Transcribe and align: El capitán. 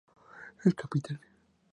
El 0.65 0.73
capitán. 0.73 1.19